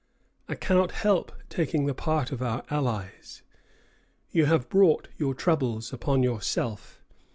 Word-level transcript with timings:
I 0.49 0.55
cannot 0.55 0.93
help 0.93 1.31
taking 1.47 1.85
the 1.85 1.93
part 1.93 2.31
of 2.31 2.41
our 2.41 2.63
allies. 2.71 3.43
You 4.31 4.45
have 4.47 4.67
brought 4.67 5.09
your 5.19 5.35
troubles 5.35 5.93
upon 5.93 6.23
yourself. 6.23 7.03